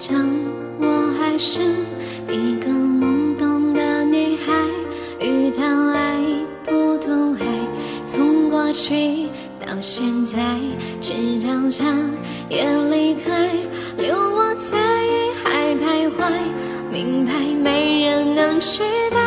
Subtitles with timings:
[0.00, 0.16] 讲，
[0.78, 1.60] 我还是
[2.30, 4.54] 一个懵懂的女孩，
[5.20, 5.62] 遇到
[5.92, 6.16] 爱
[6.64, 7.44] 不懂爱。
[8.08, 9.28] 从过去
[9.60, 10.38] 到现在，
[11.02, 11.12] 直
[11.42, 11.48] 到
[11.78, 11.94] 他
[12.48, 13.50] 也离开，
[13.98, 16.32] 留我在雨海徘徊，
[16.90, 19.18] 明白没人能取代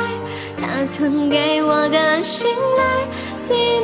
[0.58, 3.38] 他曾给我的信赖。
[3.38, 3.83] 随。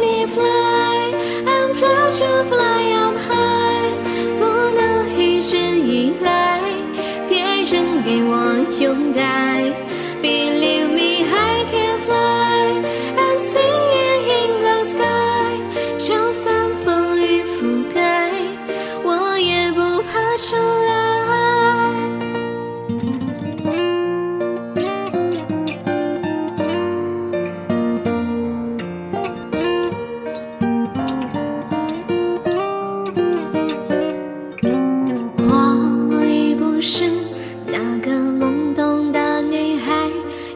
[9.20, 9.73] die.
[10.22, 10.59] Believe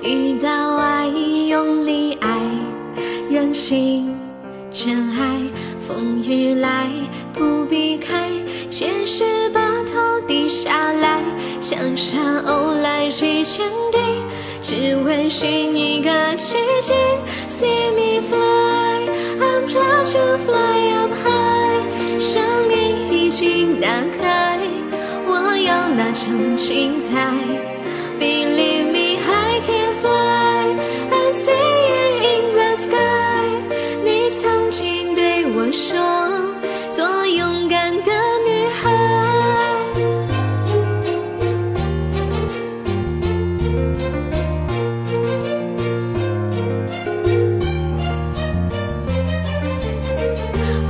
[0.04, 2.30] 遇到爱用力爱，
[3.30, 4.14] 任性
[4.74, 5.40] 真爱，
[5.80, 6.90] 风雨来
[7.34, 8.30] 不避开，
[8.70, 11.22] 现实把头低下来，
[11.62, 14.02] 像沙鸥来去坚定，
[14.62, 16.92] 只为寻一个奇迹。
[17.48, 19.08] See me fly,
[19.40, 23.88] I'm proud to fly up high，生命已经打
[24.20, 24.60] 开。
[25.26, 27.34] 我要那场精彩。
[28.20, 28.93] Believe
[35.56, 35.96] 我说，
[36.90, 38.12] 做勇敢的
[38.48, 38.92] 女孩。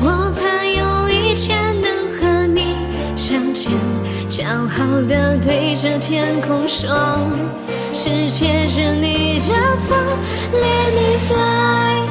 [0.02, 2.78] 我怕有一天能和你
[3.18, 3.70] 相见，
[4.30, 6.90] 骄傲地对着天空说，
[7.94, 9.98] 世界是你的风。
[10.54, 12.03] Let me fly,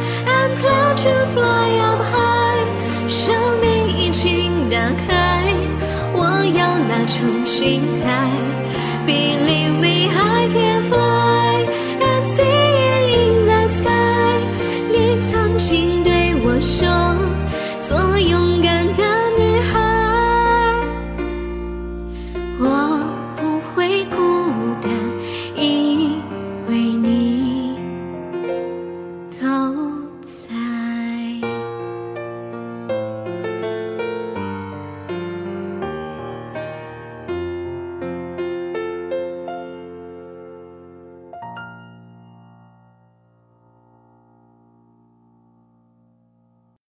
[7.06, 8.28] 重新猜
[9.04, 11.11] believe me i can fly